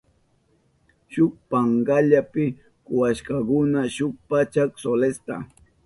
Shuk 1.13 1.33
pankallapi 1.49 2.45
kuwashkakuna 2.85 3.79
shuk 3.95 4.13
pachak 4.29 4.71
solesta. 4.83 5.35